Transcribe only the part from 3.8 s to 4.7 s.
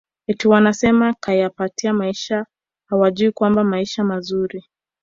mazuri